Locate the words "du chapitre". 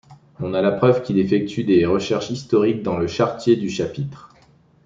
3.55-4.31